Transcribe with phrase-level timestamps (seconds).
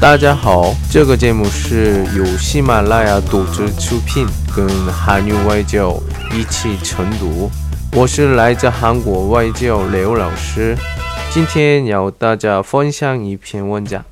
[0.00, 5.96] 大家好，这个节目是由喜马拉雅独自出品，跟韩语外教
[6.32, 7.50] 一起晨读。
[7.92, 10.76] 我是来自韩国外教刘老师，
[11.32, 14.04] 今天要大家分享一篇文章。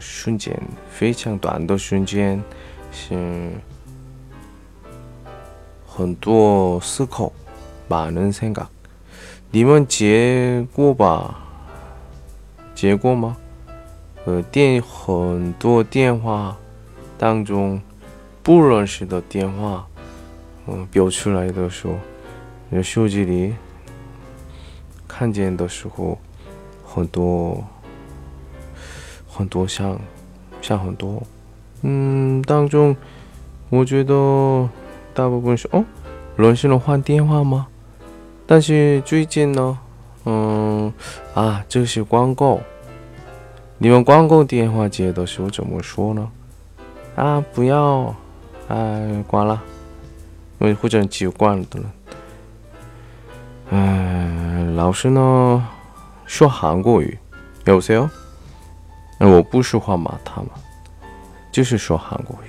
[0.00, 0.60] 瞬间
[0.90, 2.42] 非常短的瞬间，
[2.90, 3.50] 是
[5.86, 7.32] 很多思考，
[7.88, 8.66] 많은생 각。
[9.50, 11.38] 你们接过吧？
[12.74, 13.36] 接过吗？
[14.24, 16.56] 呃，电很多电话
[17.16, 17.80] 当中
[18.42, 19.86] 不认识的电话，
[20.66, 23.54] 嗯，标出来的时候，手机里
[25.06, 26.18] 看见的时候，
[26.84, 27.64] 很多。
[29.33, 29.97] 很多像，
[30.61, 31.23] 像很多，
[31.83, 32.95] 嗯，当中，
[33.69, 34.69] 我觉得
[35.13, 35.83] 大部分是哦，
[36.35, 37.67] 人是能换电话吗？
[38.45, 39.79] 但是最近呢，
[40.25, 40.91] 嗯，
[41.33, 42.59] 啊，这是广告，
[43.77, 46.29] 你们广告电话接的时候怎么说呢？
[47.15, 48.13] 啊，不要，
[48.67, 49.61] 哎，关了，
[50.59, 51.85] 或者接关了的了。
[53.69, 55.65] 哎，老师呢
[56.25, 57.17] 说韩国语，
[57.65, 58.09] 有谁哦？
[59.20, 60.50] 我不说话嘛，他们
[61.50, 62.48] 就是说韩国语。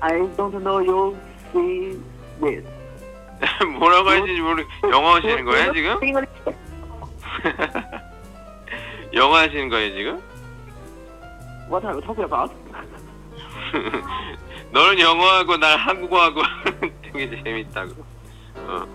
[0.00, 1.16] I don't know you
[1.52, 1.98] see
[2.38, 2.64] this.
[3.79, 5.99] 뭐라고 하시는지 모르 영어 하시는 거예요 지금?
[9.13, 10.21] 영어 하시는 거예요 지금?
[11.69, 12.51] What are you talking about?
[14.71, 16.41] 너는 영어하고 난 한국어하고
[17.01, 17.91] 되게 재밌다고.
[18.67, 18.85] 어.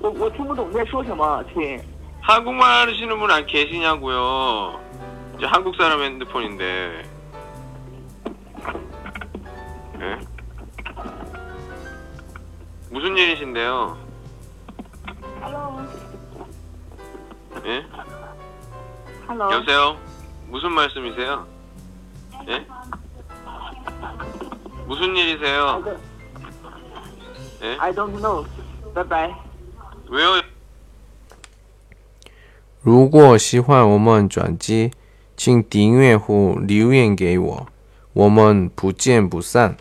[0.00, 1.80] 我我听不懂你在说什么，亲。
[2.20, 4.78] 한국말 하시는 분 안 계시냐고요.
[5.40, 7.02] 저 한국 사람 핸드폰인데.
[10.00, 10.18] 예?
[12.90, 13.98] 무슨 일이신데요?
[15.40, 15.82] Hello.
[17.64, 17.84] 예?
[19.28, 19.52] Hello.
[19.52, 19.96] 여보세요?
[20.48, 21.46] 무슨 말씀이세요?
[22.48, 22.66] 예?
[24.86, 25.82] 무슨 일이세요?
[27.62, 27.76] 예?
[27.78, 28.46] I don't know.
[28.94, 29.34] Bye bye.
[30.08, 30.42] 왜요?
[32.82, 34.92] 如果喜欢我们专辑，
[35.36, 37.66] 请订阅或留言给我，
[38.12, 39.76] 我们不见不散。